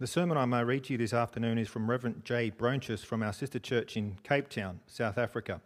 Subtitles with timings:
[0.00, 2.52] The sermon I may read to you this afternoon is from Reverend J.
[2.52, 5.60] Bronchus from our sister church in Cape Town, South Africa.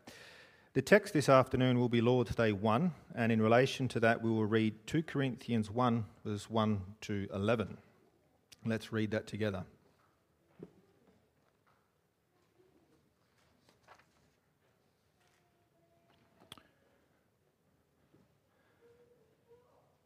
[0.72, 4.30] The text this afternoon will be Lord's Day 1, and in relation to that, we
[4.30, 7.76] will read 2 Corinthians 1, verse 1 to 11.
[8.64, 9.64] Let's read that together.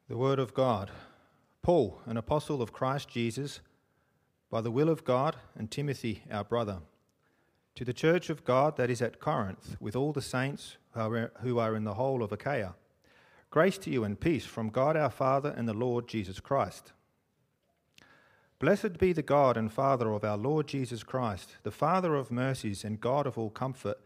[0.08, 0.90] The Word of God.
[1.63, 3.61] Paul, an apostle of Christ Jesus,
[4.50, 6.79] by the will of God, and Timothy, our brother,
[7.75, 11.77] to the church of God that is at Corinth, with all the saints who are
[11.77, 12.75] in the whole of Achaia.
[13.50, 16.93] Grace to you and peace from God our Father and the Lord Jesus Christ.
[18.59, 22.85] Blessed be the God and Father of our Lord Jesus Christ, the Father of mercies
[22.85, 23.99] and God of all comfort,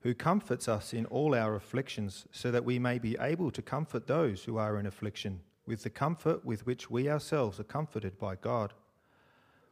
[0.00, 4.06] who comforts us in all our afflictions, so that we may be able to comfort
[4.06, 8.34] those who are in affliction with the comfort with which we ourselves are comforted by
[8.34, 8.74] God.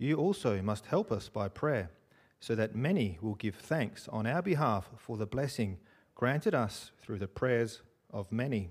[0.00, 1.90] you also must help us by prayer,
[2.40, 5.76] so that many will give thanks on our behalf for the blessing
[6.14, 8.70] granted us through the prayers of many.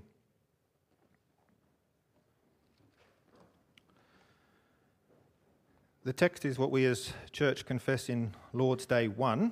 [6.03, 9.51] The text is what we as church confess in Lord's Day 1.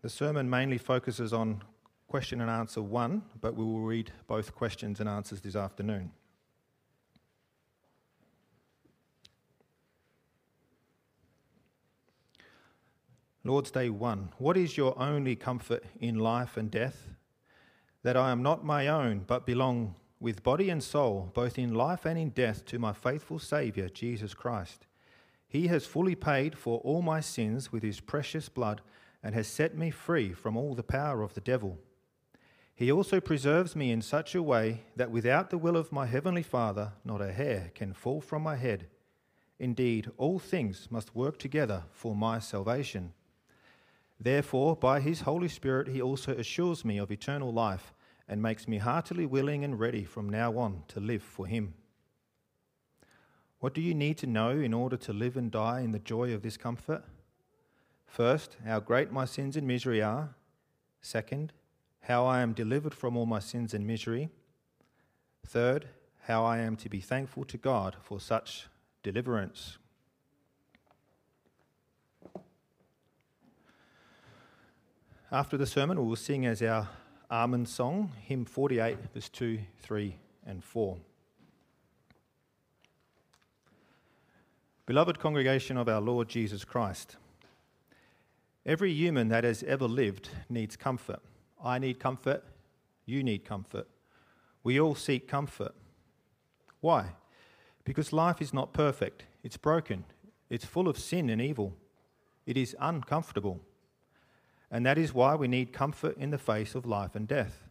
[0.00, 1.62] The sermon mainly focuses on
[2.08, 6.12] question and answer 1, but we will read both questions and answers this afternoon.
[13.46, 14.30] Lord's Day 1.
[14.38, 17.10] What is your only comfort in life and death?
[18.02, 22.04] That I am not my own, but belong with body and soul, both in life
[22.04, 24.86] and in death, to my faithful Saviour, Jesus Christ.
[25.46, 28.80] He has fully paid for all my sins with his precious blood
[29.22, 31.78] and has set me free from all the power of the devil.
[32.74, 36.42] He also preserves me in such a way that without the will of my heavenly
[36.42, 38.88] Father, not a hair can fall from my head.
[39.60, 43.12] Indeed, all things must work together for my salvation.
[44.18, 47.92] Therefore, by his Holy Spirit, he also assures me of eternal life
[48.28, 51.74] and makes me heartily willing and ready from now on to live for him.
[53.60, 56.32] What do you need to know in order to live and die in the joy
[56.32, 57.04] of this comfort?
[58.06, 60.34] First, how great my sins and misery are.
[61.00, 61.52] Second,
[62.00, 64.28] how I am delivered from all my sins and misery.
[65.46, 65.88] Third,
[66.22, 68.68] how I am to be thankful to God for such
[69.02, 69.78] deliverance.
[75.32, 76.88] After the sermon, we will sing as our
[77.28, 80.14] Amen song, hymn 48, verse 2, 3,
[80.46, 80.96] and 4.
[84.86, 87.16] Beloved congregation of our Lord Jesus Christ,
[88.64, 91.20] every human that has ever lived needs comfort.
[91.62, 92.44] I need comfort,
[93.04, 93.88] you need comfort.
[94.62, 95.74] We all seek comfort.
[96.80, 97.14] Why?
[97.82, 100.04] Because life is not perfect, it's broken,
[100.48, 101.74] it's full of sin and evil,
[102.46, 103.60] it is uncomfortable
[104.70, 107.64] and that is why we need comfort in the face of life and death.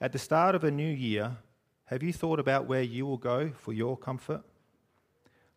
[0.00, 1.38] At the start of a new year,
[1.86, 4.42] have you thought about where you will go for your comfort?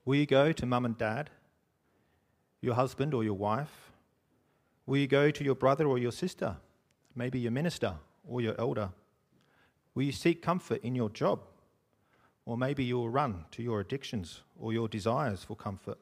[0.05, 1.29] Will you go to mum and dad,
[2.61, 3.91] your husband or your wife?
[4.85, 6.57] Will you go to your brother or your sister,
[7.15, 7.95] maybe your minister
[8.27, 8.89] or your elder?
[9.93, 11.41] Will you seek comfort in your job?
[12.45, 15.99] Or maybe you'll run to your addictions or your desires for comfort.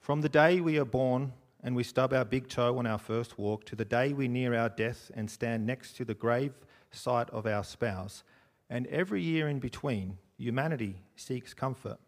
[0.00, 1.32] From the day we are born
[1.62, 4.54] and we stub our big toe on our first walk to the day we near
[4.54, 6.52] our death and stand next to the grave
[6.90, 8.24] site of our spouse,
[8.68, 11.98] and every year in between, humanity seeks comfort.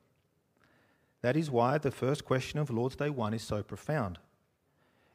[1.23, 4.19] That is why the first question of Lord's Day 1 is so profound.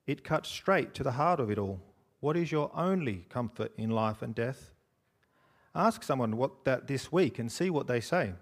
[0.08, 1.80] It cuts straight to the heart of it all.
[2.20, 4.74] What is your only comfort in life and death?
[5.76, 8.34] Ask someone what that this week and see what they say.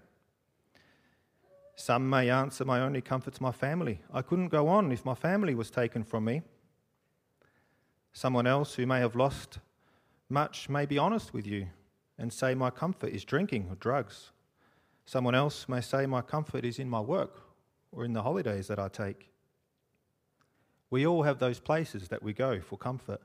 [1.80, 4.00] Some may answer, My only comfort's my family.
[4.12, 6.42] I couldn't go on if my family was taken from me.
[8.12, 9.60] Someone else who may have lost
[10.28, 11.68] much may be honest with you
[12.18, 14.32] and say, My comfort is drinking or drugs.
[15.06, 17.42] Someone else may say, My comfort is in my work
[17.92, 19.30] or in the holidays that I take.
[20.90, 23.20] We all have those places that we go for comfort,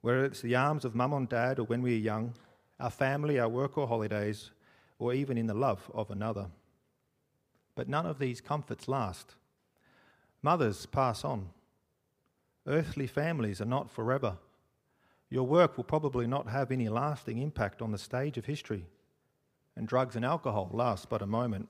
[0.00, 2.34] whether it's the arms of mum and dad or when we are young,
[2.78, 4.52] our family, our work or holidays,
[5.00, 6.46] or even in the love of another.
[7.74, 9.34] But none of these comforts last.
[10.42, 11.50] Mothers pass on.
[12.66, 14.36] Earthly families are not forever.
[15.28, 18.86] Your work will probably not have any lasting impact on the stage of history,
[19.76, 21.68] and drugs and alcohol last but a moment.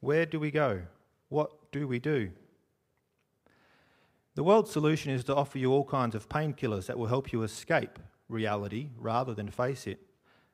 [0.00, 0.82] Where do we go?
[1.28, 2.30] What do we do?
[4.36, 7.42] The world's solution is to offer you all kinds of painkillers that will help you
[7.42, 7.98] escape
[8.28, 9.98] reality rather than face it.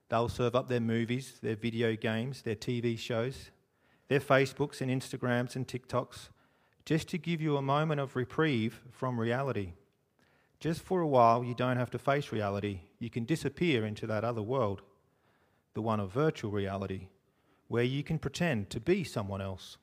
[0.09, 3.51] They'll serve up their movies, their video games, their TV shows,
[4.09, 6.29] their Facebooks and Instagrams and TikToks,
[6.85, 9.73] just to give you a moment of reprieve from reality.
[10.61, 12.81] Just for a while, you don't have to face reality.
[12.99, 14.83] You can disappear into that other world,
[15.75, 17.09] the one of virtual reality,
[17.69, 19.77] where you can pretend to be someone else.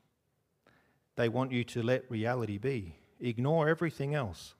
[1.16, 4.56] They want you to let reality be, ignore everything else.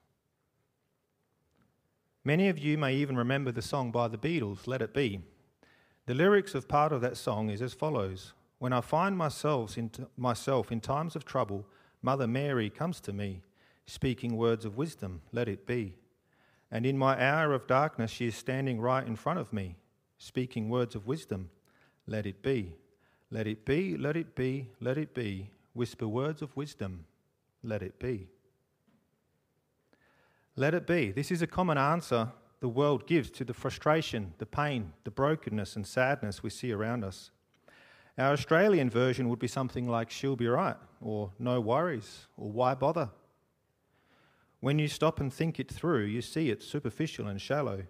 [2.22, 5.20] Many of you may even remember the song by the Beatles, Let It Be.
[6.06, 9.90] The lyrics of part of that song is as follows When I find myself in,
[10.16, 11.66] myself in times of trouble,
[12.02, 13.40] Mother Mary comes to me,
[13.86, 15.94] speaking words of wisdom, let it be.
[16.70, 19.76] And in my hour of darkness, she is standing right in front of me,
[20.18, 21.50] speaking words of wisdom,
[22.06, 22.74] let it be.
[23.30, 25.50] Let it be, let it be, let it be.
[25.72, 27.04] Whisper words of wisdom,
[27.62, 28.28] let it be.
[30.56, 31.10] Let it be.
[31.10, 32.28] This is a common answer
[32.60, 37.04] the world gives to the frustration, the pain, the brokenness, and sadness we see around
[37.04, 37.30] us.
[38.16, 42.74] Our Australian version would be something like, She'll be right, or No worries, or Why
[42.74, 43.10] bother?
[44.60, 47.84] When you stop and think it through, you see it's superficial and shallow.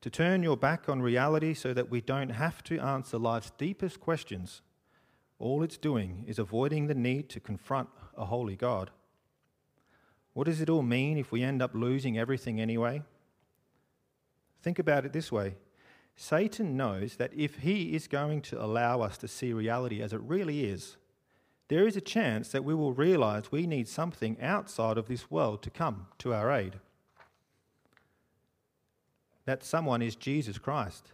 [0.00, 4.00] To turn your back on reality so that we don't have to answer life's deepest
[4.00, 4.62] questions,
[5.38, 8.90] all it's doing is avoiding the need to confront a holy God.
[10.32, 13.02] What does it all mean if we end up losing everything anyway?
[14.62, 15.54] Think about it this way
[16.16, 20.20] Satan knows that if he is going to allow us to see reality as it
[20.22, 20.96] really is,
[21.68, 25.62] there is a chance that we will realize we need something outside of this world
[25.62, 26.78] to come to our aid.
[29.44, 31.12] That someone is Jesus Christ,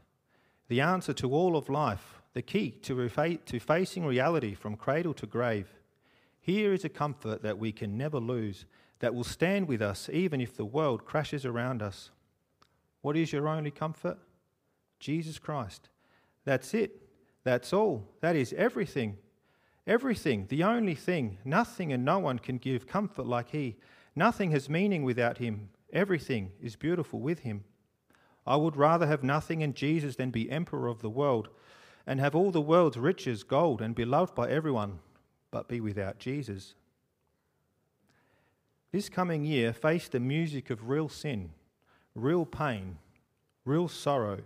[0.68, 5.14] the answer to all of life, the key to, refa- to facing reality from cradle
[5.14, 5.68] to grave.
[6.40, 8.66] Here is a comfort that we can never lose
[9.00, 12.10] that will stand with us even if the world crashes around us.
[13.00, 14.18] What is your only comfort?
[15.02, 15.88] Jesus Christ.
[16.44, 17.02] That's it.
[17.44, 18.08] That's all.
[18.20, 19.18] That is everything.
[19.86, 20.46] Everything.
[20.48, 21.38] The only thing.
[21.44, 23.76] Nothing and no one can give comfort like He.
[24.14, 25.68] Nothing has meaning without Him.
[25.92, 27.64] Everything is beautiful with Him.
[28.46, 31.48] I would rather have nothing in Jesus than be emperor of the world
[32.06, 35.00] and have all the world's riches, gold, and be loved by everyone,
[35.50, 36.74] but be without Jesus.
[38.92, 41.50] This coming year, face the music of real sin,
[42.14, 42.98] real pain,
[43.64, 44.40] real sorrow,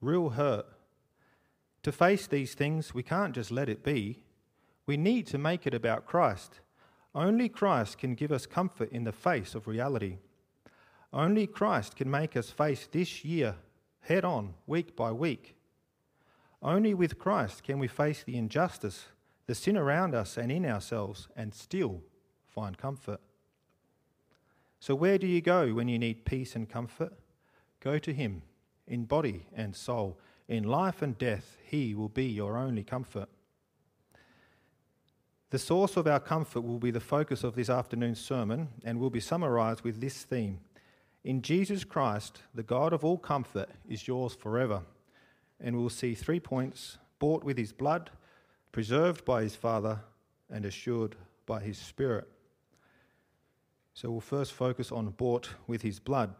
[0.00, 0.66] real hurt.
[1.82, 4.20] To face these things, we can't just let it be.
[4.86, 6.60] We need to make it about Christ.
[7.14, 10.18] Only Christ can give us comfort in the face of reality.
[11.12, 13.56] Only Christ can make us face this year
[14.00, 15.54] head on, week by week.
[16.62, 19.06] Only with Christ can we face the injustice,
[19.46, 22.02] the sin around us and in ourselves, and still
[22.46, 23.20] find comfort.
[24.80, 27.12] So, where do you go when you need peace and comfort?
[27.80, 28.42] Go to Him
[28.88, 30.18] in body and soul.
[30.48, 33.28] In life and death, He will be your only comfort.
[35.50, 39.10] The source of our comfort will be the focus of this afternoon's sermon and will
[39.10, 40.58] be summarized with this theme
[41.24, 44.82] In Jesus Christ, the God of all comfort is yours forever.
[45.60, 48.10] And we'll see three points bought with His blood,
[48.72, 50.00] preserved by His Father,
[50.50, 51.16] and assured
[51.46, 52.28] by His Spirit.
[53.98, 56.32] So we'll first focus on bought with his blood.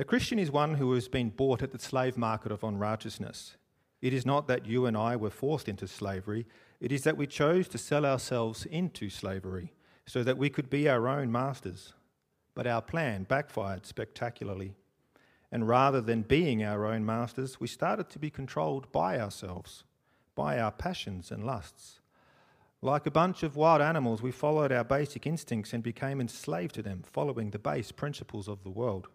[0.00, 3.58] A Christian is one who has been bought at the slave market of unrighteousness.
[4.00, 6.46] It is not that you and I were forced into slavery,
[6.80, 9.74] it is that we chose to sell ourselves into slavery
[10.06, 11.92] so that we could be our own masters.
[12.54, 14.72] But our plan backfired spectacularly.
[15.52, 19.84] And rather than being our own masters, we started to be controlled by ourselves,
[20.34, 22.00] by our passions and lusts.
[22.80, 26.82] Like a bunch of wild animals, we followed our basic instincts and became enslaved to
[26.82, 29.08] them, following the base principles of the world.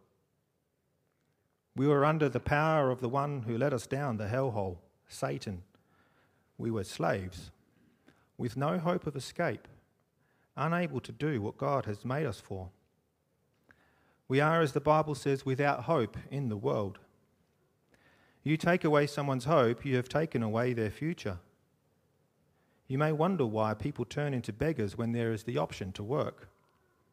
[1.75, 4.77] We were under the power of the one who let us down the hellhole,
[5.08, 5.63] Satan.
[6.58, 7.51] we were slaves,
[8.38, 9.67] with no hope of escape,
[10.55, 12.70] unable to do what God has made us for.
[14.27, 16.98] We are, as the Bible says, without hope in the world.
[18.41, 21.39] You take away someone's hope, you have taken away their future.
[22.88, 26.48] You may wonder why people turn into beggars when there is the option to work.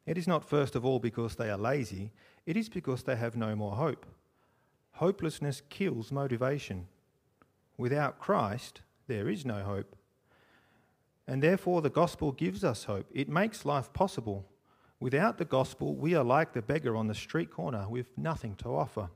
[0.07, 2.12] It is not first of all because they are lazy,
[2.47, 4.07] it is because they have no more hope.
[4.92, 6.87] Hopelessness kills motivation.
[7.76, 9.96] Without Christ, there is no hope.
[11.26, 13.06] And therefore, the gospel gives us hope.
[13.12, 14.44] It makes life possible.
[15.00, 18.68] Without the gospel, we are like the beggar on the street corner with nothing to
[18.68, 19.08] offer.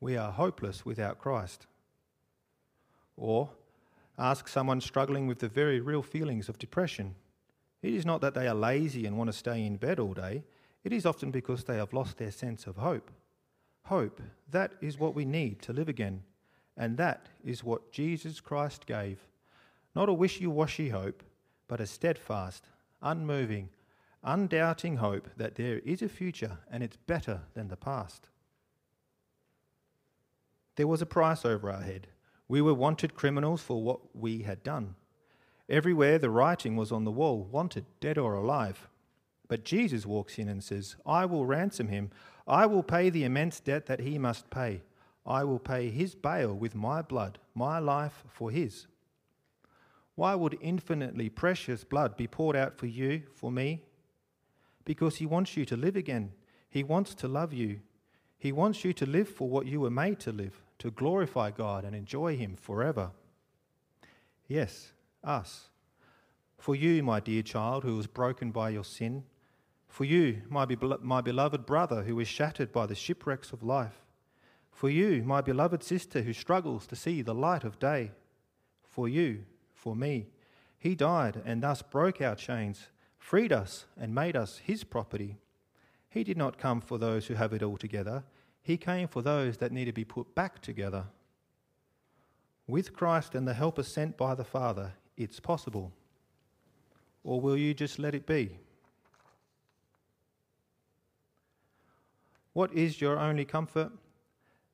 [0.00, 1.66] We are hopeless without Christ.
[3.16, 3.50] Or
[4.18, 7.14] ask someone struggling with the very real feelings of depression.
[7.82, 10.44] It is not that they are lazy and want to stay in bed all day,
[10.84, 13.10] it is often because they have lost their sense of hope.
[13.84, 14.20] Hope,
[14.50, 16.22] that is what we need to live again,
[16.76, 19.18] and that is what Jesus Christ gave.
[19.94, 21.22] Not a wishy washy hope,
[21.68, 22.68] but a steadfast,
[23.02, 23.68] unmoving,
[24.22, 28.28] undoubting hope that there is a future and it's better than the past.
[30.76, 32.06] There was a price over our head.
[32.48, 34.94] We were wanted criminals for what we had done.
[35.68, 38.88] Everywhere the writing was on the wall wanted, dead or alive.
[39.52, 42.08] But Jesus walks in and says, I will ransom him.
[42.48, 44.80] I will pay the immense debt that he must pay.
[45.26, 48.86] I will pay his bail with my blood, my life for his.
[50.14, 53.82] Why would infinitely precious blood be poured out for you, for me?
[54.86, 56.32] Because he wants you to live again.
[56.70, 57.80] He wants to love you.
[58.38, 61.84] He wants you to live for what you were made to live, to glorify God
[61.84, 63.10] and enjoy him forever.
[64.48, 64.92] Yes,
[65.22, 65.68] us.
[66.56, 69.24] For you, my dear child, who was broken by your sin.
[69.92, 74.06] For you, my, be- my beloved brother, who is shattered by the shipwrecks of life.
[74.70, 78.12] For you, my beloved sister, who struggles to see the light of day.
[78.82, 79.44] For you,
[79.74, 80.28] for me.
[80.78, 85.36] He died and thus broke our chains, freed us, and made us his property.
[86.08, 88.24] He did not come for those who have it all together,
[88.62, 91.04] he came for those that need to be put back together.
[92.66, 95.92] With Christ and the helper sent by the Father, it's possible.
[97.24, 98.56] Or will you just let it be?
[102.52, 103.92] What is your only comfort?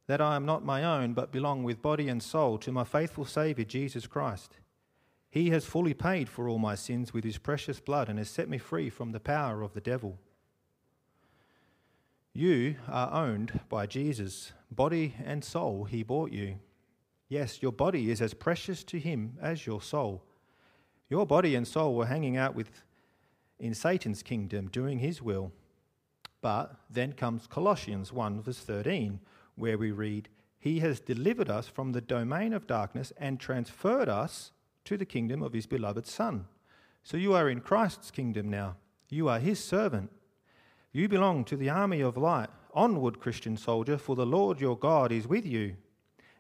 [0.07, 3.25] That I am not my own, but belong with body and soul to my faithful
[3.25, 4.57] Saviour, Jesus Christ.
[5.31, 8.49] He has fully paid for all my sins with his precious blood and has set
[8.49, 10.19] me free from the power of the devil.
[12.33, 14.53] You are owned by Jesus.
[14.71, 16.59] Body and soul, he bought you.
[17.29, 20.25] Yes, your body is as precious to him as your soul.
[21.11, 22.85] Your body and soul were hanging out with
[23.59, 25.53] in Satan's kingdom doing his will.
[26.41, 29.21] But then comes Colossians 1 verse 13
[29.57, 30.29] where we read,
[30.59, 34.53] "He has delivered us from the domain of darkness and transferred us
[34.89, 36.47] to the kingdom of his beloved Son.
[37.03, 38.77] So you are in Christ's kingdom now.
[39.11, 40.11] You are his servant.
[40.93, 42.49] You belong to the army of light.
[42.73, 45.77] Onward, Christian soldier, for the Lord your God is with you.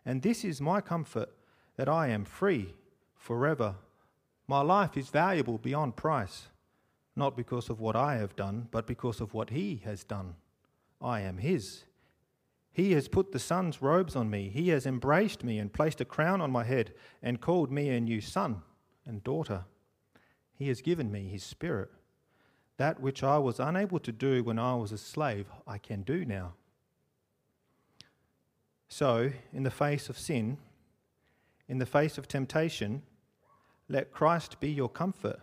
[0.04, 1.28] And this is my comfort
[1.76, 2.74] that I am free
[3.14, 3.76] forever.
[4.46, 6.48] My life is valuable beyond price,
[7.18, 10.36] not because of what I have done, but because of what he has done.
[11.00, 11.84] I am his.
[12.72, 14.50] He has put the son's robes on me.
[14.50, 18.00] He has embraced me and placed a crown on my head and called me a
[18.00, 18.62] new son
[19.04, 19.64] and daughter.
[20.54, 21.90] He has given me his spirit.
[22.76, 26.24] That which I was unable to do when I was a slave, I can do
[26.24, 26.52] now.
[28.88, 30.58] So, in the face of sin,
[31.68, 33.02] in the face of temptation,
[33.88, 35.40] let Christ be your comfort.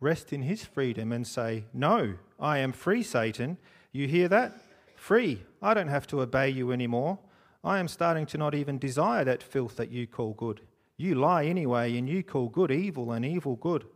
[0.00, 3.58] Rest in his freedom and say, No, I am free, Satan.
[3.92, 4.60] You hear that?
[4.98, 5.42] free.
[5.62, 7.18] I don't have to obey you anymore.
[7.64, 10.60] I am starting to not even desire that filth that you call good.
[10.96, 13.86] You lie anyway, and you call good evil and evil good.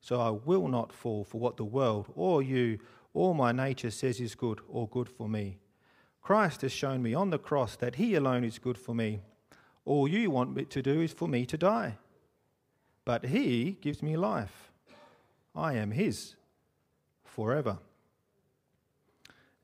[0.00, 2.78] So I will not fall for what the world or you
[3.12, 5.58] or my nature says is good or good for me.
[6.22, 9.20] Christ has shown me on the cross that He alone is good for me.
[9.84, 11.98] All you want me to do is for me to die.
[13.04, 14.69] But He gives me life.
[15.54, 16.36] I am His
[17.24, 17.78] forever.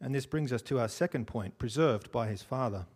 [0.01, 2.87] And this brings us to our second point preserved by his Father.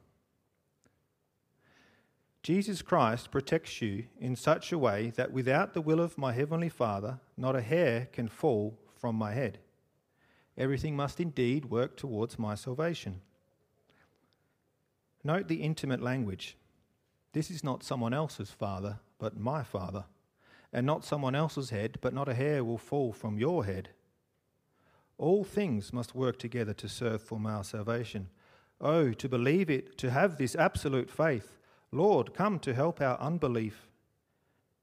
[2.43, 6.69] Jesus Christ protects you in such a way that without the will of my heavenly
[6.69, 9.59] Father, not a hair can fall from my head.
[10.57, 13.21] Everything must indeed work towards my salvation.
[15.23, 16.57] Note the intimate language.
[17.33, 20.05] This is not someone else's father, but my father,
[20.73, 23.91] and not someone else's head, but not a hair will fall from your head.
[25.19, 28.29] All things must work together to serve for our salvation.
[28.81, 31.59] Oh, to believe it, to have this absolute faith.
[31.93, 33.89] Lord, come to help our unbelief.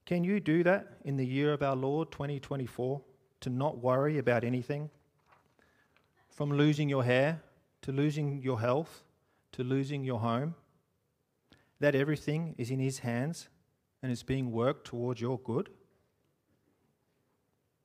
[0.06, 3.02] Can you do that in the year of our Lord 2024?
[3.42, 4.90] To not worry about anything?
[6.30, 7.42] From losing your hair
[7.82, 9.04] to losing your health
[9.54, 10.56] to losing your home?
[11.80, 13.50] That everything is in His hands
[14.04, 15.70] and is being worked towards your good?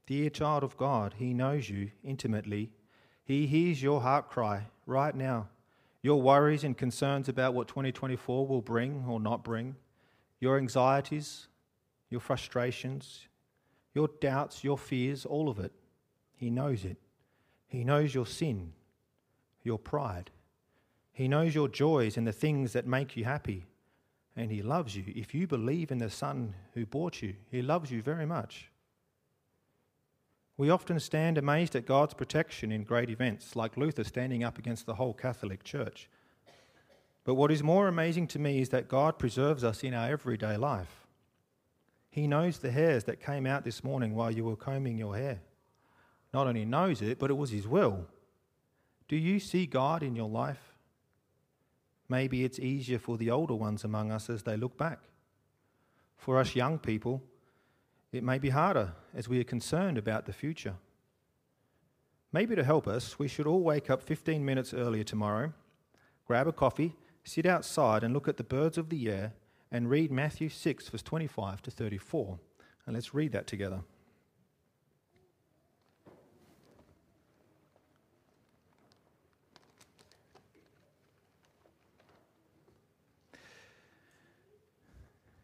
[0.06, 2.70] Dear child of God, He knows you intimately.
[3.24, 5.48] He hears your heart cry right now.
[6.02, 9.76] Your worries and concerns about what 2024 will bring or not bring,
[10.40, 11.46] your anxieties,
[12.10, 13.28] your frustrations,
[13.94, 15.72] your doubts, your fears, all of it.
[16.34, 16.96] He knows it.
[17.68, 18.72] He knows your sin,
[19.62, 20.30] your pride.
[21.12, 23.66] He knows your joys and the things that make you happy.
[24.34, 25.04] And He loves you.
[25.06, 28.71] If you believe in the Son who bought you, He loves you very much.
[30.56, 34.86] We often stand amazed at God's protection in great events, like Luther standing up against
[34.86, 36.08] the whole Catholic Church.
[37.24, 40.56] But what is more amazing to me is that God preserves us in our everyday
[40.56, 41.06] life.
[42.10, 45.40] He knows the hairs that came out this morning while you were combing your hair.
[46.34, 48.06] Not only knows it, but it was His will.
[49.08, 50.72] Do you see God in your life?
[52.08, 54.98] Maybe it's easier for the older ones among us as they look back.
[56.18, 57.22] For us young people,
[58.12, 60.74] it may be harder as we are concerned about the future.
[62.30, 65.52] Maybe to help us, we should all wake up 15 minutes earlier tomorrow,
[66.26, 69.32] grab a coffee, sit outside, and look at the birds of the air
[69.70, 72.38] and read Matthew 6, verse 25 to 34.
[72.86, 73.80] And let's read that together.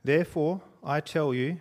[0.05, 1.61] Therefore, I tell you,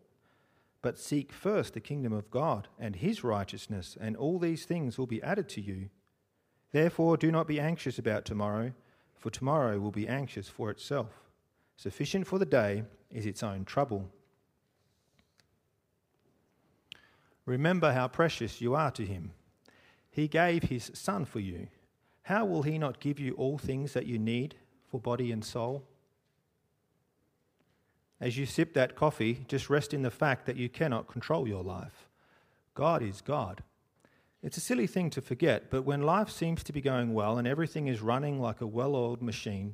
[0.81, 5.07] But seek first the kingdom of God and his righteousness, and all these things will
[5.07, 5.89] be added to you.
[6.71, 8.73] Therefore do not be anxious about tomorrow
[9.21, 11.21] for tomorrow will be anxious for itself.
[11.77, 14.09] Sufficient for the day is its own trouble.
[17.45, 19.31] Remember how precious you are to him.
[20.09, 21.67] He gave his Son for you.
[22.23, 24.55] How will he not give you all things that you need
[24.89, 25.83] for body and soul?
[28.21, 31.63] As you sip that coffee, just rest in the fact that you cannot control your
[31.63, 32.07] life.
[32.75, 33.63] God is God.
[34.43, 37.47] It's a silly thing to forget, but when life seems to be going well and
[37.47, 39.73] everything is running like a well oiled machine,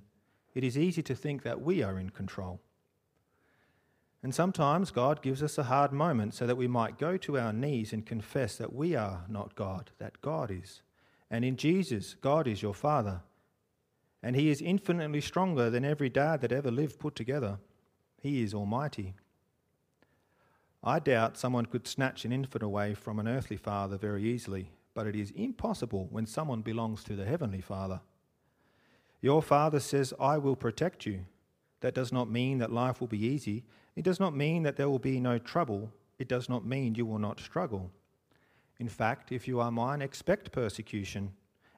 [0.56, 2.62] it is easy to think that we are in control.
[4.24, 7.54] And sometimes God gives us a hard moment so that we might go to our
[7.54, 10.82] knees and confess that we are not God, that God is.
[11.30, 13.22] And in Jesus, God is your Father.
[14.24, 17.60] And He is infinitely stronger than every dad that ever lived put together.
[18.22, 19.14] He is Almighty.
[20.84, 25.06] I doubt someone could snatch an infant away from an earthly father very easily, but
[25.06, 28.02] it is impossible when someone belongs to the heavenly Father.
[29.22, 31.26] Your Father says, I will protect you.
[31.82, 33.66] That does not mean that life will be easy.
[33.96, 35.92] It does not mean that there will be no trouble.
[36.18, 37.92] It does not mean you will not struggle.
[38.80, 41.34] In fact, if you are mine, expect persecution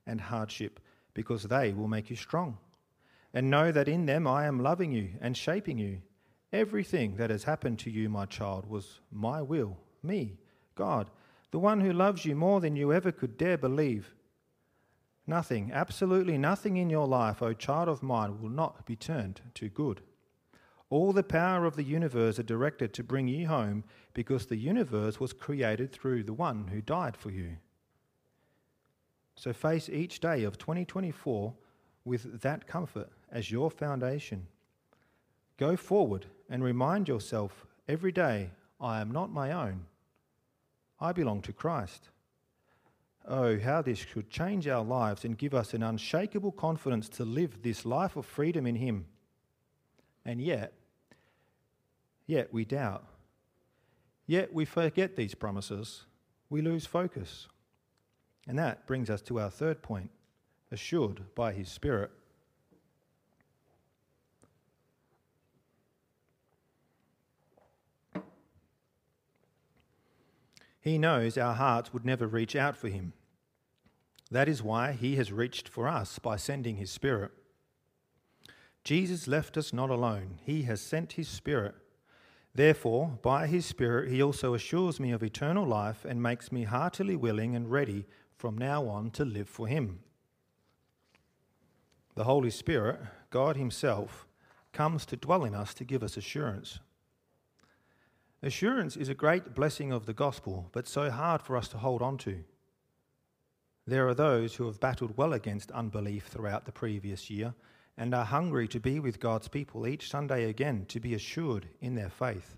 [0.05, 0.79] and hardship,
[1.13, 2.57] because they will make you strong.
[3.33, 6.01] And know that in them I am loving you and shaping you
[6.51, 10.37] Everything that has happened to you, my child, was my will, me,
[10.75, 11.09] God,
[11.51, 14.15] the one who loves you more than you ever could dare believe.
[15.27, 19.69] Nothing, absolutely nothing in your life, O child of mine, will not be turned to
[19.69, 20.01] good.
[20.89, 23.83] All the power of the universe are directed to bring you home
[24.15, 27.57] because the universe was created through the one who died for you.
[29.35, 31.53] So face each day of 2024
[32.05, 34.47] with that comfort as your foundation.
[35.59, 39.81] Go forward and remind yourself every day I am not my own.
[41.01, 42.07] I belong to Christ.
[43.27, 47.61] Oh, how this should change our lives and give us an unshakable confidence to live
[47.61, 49.05] this life of freedom in Him.
[50.23, 50.71] And yet,
[52.25, 53.03] yet we doubt.
[54.25, 56.05] Yet we forget these promises,
[56.49, 57.49] we lose focus.
[58.47, 60.09] And that brings us to our third point
[60.71, 62.11] assured by his Spirit.
[70.81, 73.13] He knows our hearts would never reach out for him.
[74.31, 77.31] That is why he has reached for us by sending his Spirit.
[78.83, 81.75] Jesus left us not alone, he has sent his Spirit.
[82.55, 87.15] Therefore, by his Spirit, he also assures me of eternal life and makes me heartily
[87.15, 89.99] willing and ready from now on to live for him.
[92.19, 94.27] The Holy Spirit, God Himself,
[94.73, 96.79] comes to dwell in us to give us assurance.
[98.41, 102.01] Assurance is a great blessing of the gospel, but so hard for us to hold
[102.01, 102.43] on to.
[103.85, 107.53] There are those who have battled well against unbelief throughout the previous year
[107.97, 111.95] and are hungry to be with God's people each Sunday again to be assured in
[111.95, 112.55] their faith.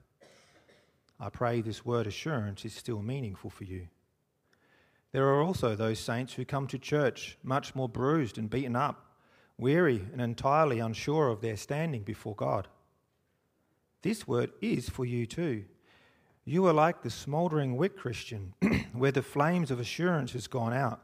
[1.19, 3.87] I pray this word assurance is still meaningful for you.
[5.13, 9.17] There are also those saints who come to church much more bruised and beaten up,
[9.57, 12.67] weary and entirely unsure of their standing before God.
[14.01, 15.65] This word is for you too.
[16.43, 18.53] You are like the smouldering wick Christian,
[18.93, 21.01] where the flames of assurance has gone out.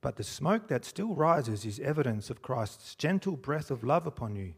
[0.00, 4.34] But the smoke that still rises is evidence of Christ's gentle breath of love upon
[4.34, 4.54] you,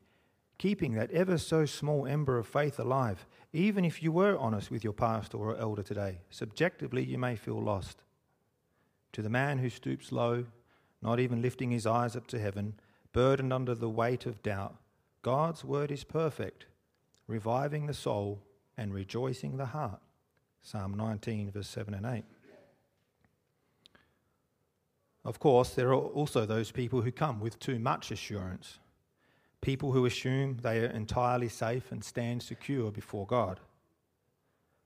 [0.57, 4.85] keeping that ever so small ember of faith alive, even if you were honest with
[4.85, 6.21] your pastor or elder today.
[6.31, 8.03] Subjectively, you may feel lost.
[9.15, 10.45] To the man who stoops low,
[11.03, 12.75] not even lifting his eyes up to heaven,
[13.13, 14.77] burdened under the weight of doubt,
[15.23, 16.67] God's word is perfect
[17.27, 18.43] reviving the soul
[18.77, 20.01] and rejoicing the heart.
[20.63, 22.25] Psalm 19, verse 7 and 8.
[25.25, 28.79] Of course, there are also those people who come with too much assurance,
[29.61, 33.61] people who assume they are entirely safe and stand secure before God.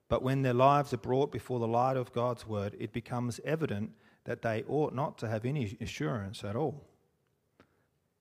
[0.08, 3.92] But when their lives are brought before the light of God's word, it becomes evident
[4.24, 6.84] that they ought not to have any assurance at all.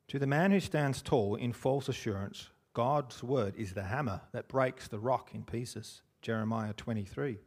[0.08, 4.50] To the man who stands tall in false assurance, God's word is the hammer that
[4.50, 6.02] breaks the rock in pieces.
[6.22, 7.38] Jeremiah 23.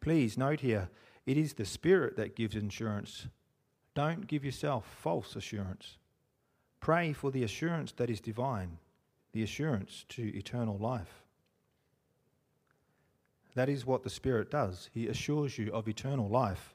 [0.00, 0.90] Please note here,
[1.24, 3.28] it is the Spirit that gives assurance.
[3.94, 5.98] Don't give yourself false assurance.
[6.80, 8.78] Pray for the assurance that is divine,
[9.32, 11.22] the assurance to eternal life.
[13.54, 14.90] That is what the Spirit does.
[14.92, 16.74] He assures you of eternal life.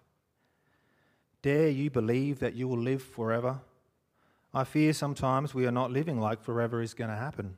[1.41, 3.59] Dare you believe that you will live forever?
[4.53, 7.57] I fear sometimes we are not living like forever is going to happen.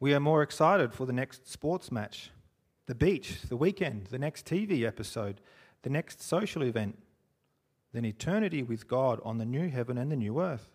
[0.00, 2.30] We are more excited for the next sports match,
[2.86, 5.40] the beach, the weekend, the next TV episode,
[5.82, 6.98] the next social event,
[7.92, 10.70] than eternity with God on the new heaven and the new earth.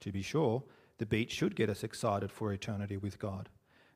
[0.00, 0.62] To be sure,
[0.98, 3.48] the beach should get us excited for eternity with God.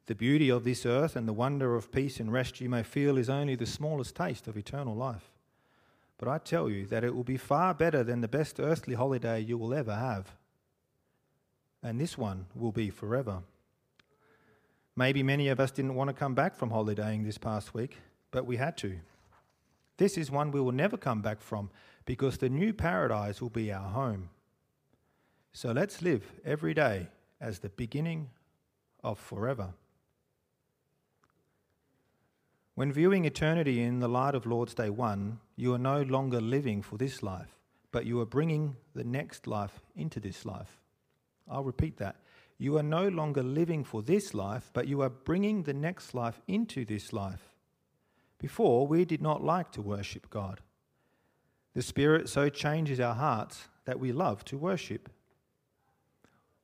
[0.06, 3.18] The beauty of this earth and the wonder of peace and rest you may feel
[3.18, 5.31] is only the smallest taste of eternal life.
[6.18, 9.40] But I tell you that it will be far better than the best earthly holiday
[9.40, 10.36] you will ever have.
[11.82, 13.42] And this one will be forever.
[14.94, 17.98] Maybe many of us didn't want to come back from holidaying this past week,
[18.30, 18.98] but we had to.
[19.96, 21.70] This is one we will never come back from
[22.04, 24.28] because the new paradise will be our home.
[25.52, 27.08] So let's live every day
[27.40, 28.30] as the beginning
[29.02, 29.74] of forever.
[32.74, 36.80] When viewing eternity in the light of Lord's Day 1, you are no longer living
[36.80, 37.58] for this life,
[37.90, 40.80] but you are bringing the next life into this life.
[41.46, 42.16] I'll repeat that.
[42.56, 46.40] You are no longer living for this life, but you are bringing the next life
[46.48, 47.52] into this life.
[48.38, 50.60] Before, we did not like to worship God.
[51.74, 55.10] The Spirit so changes our hearts that we love to worship.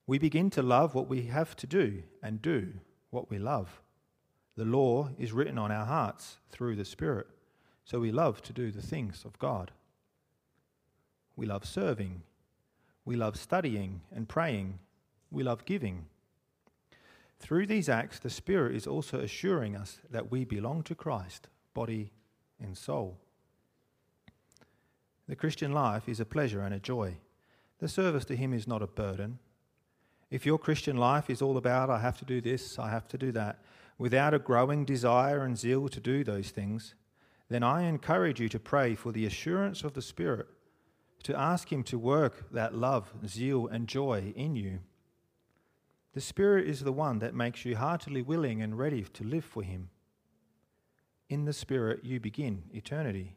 [0.07, 2.73] We begin to love what we have to do and do
[3.11, 3.81] what we love.
[4.59, 7.27] The law is written on our hearts through the Spirit,
[7.85, 9.71] so we love to do the things of God.
[11.37, 12.23] We love serving.
[13.05, 14.79] We love studying and praying.
[15.31, 16.07] We love giving.
[17.39, 22.11] Through these acts, the Spirit is also assuring us that we belong to Christ, body
[22.61, 23.17] and soul.
[25.29, 27.15] The Christian life is a pleasure and a joy.
[27.77, 29.39] The service to Him is not a burden.
[30.29, 33.17] If your Christian life is all about, I have to do this, I have to
[33.17, 33.61] do that,
[33.99, 36.95] without a growing desire and zeal to do those things,
[37.49, 40.47] then I encourage you to pray for the assurance of the Spirit,
[41.23, 44.79] to ask Him to work that love, zeal, and joy in you.
[46.13, 49.61] The Spirit is the one that makes you heartily willing and ready to live for
[49.61, 49.89] Him.
[51.27, 53.35] In the Spirit, you begin eternity.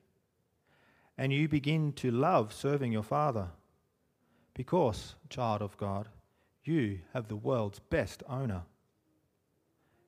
[1.19, 3.49] And you begin to love serving your Father.
[4.55, 6.09] Because, child of God,
[6.65, 8.63] you have the world's best owner.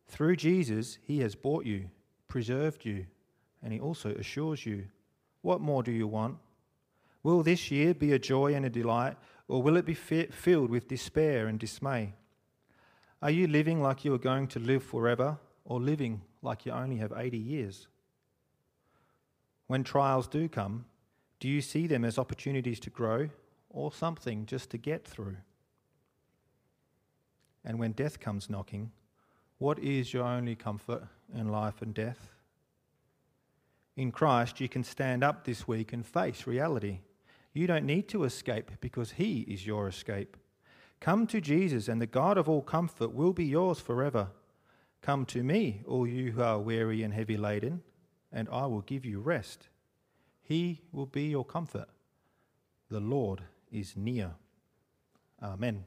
[0.06, 1.90] Through Jesus, He has bought you,
[2.28, 3.06] preserved you,
[3.62, 4.84] and he also assures you.
[5.40, 6.36] What more do you want?
[7.22, 9.16] Will this year be a joy and a delight,
[9.48, 12.12] or will it be filled with despair and dismay?
[13.22, 16.96] Are you living like you are going to live forever, or living like you only
[16.96, 17.88] have 80 years?
[19.66, 20.84] When trials do come,
[21.40, 23.30] do you see them as opportunities to grow,
[23.70, 25.36] or something just to get through?
[27.64, 28.92] And when death comes knocking,
[29.58, 32.30] what is your only comfort in life and death?
[33.96, 37.00] In Christ, you can stand up this week and face reality.
[37.52, 40.36] You don't need to escape because He is your escape.
[41.00, 44.28] Come to Jesus, and the God of all comfort will be yours forever.
[45.02, 47.82] Come to me, all you who are weary and heavy laden,
[48.32, 49.68] and I will give you rest.
[50.42, 51.88] He will be your comfort.
[52.90, 54.32] The Lord is near.
[55.42, 55.84] Amen.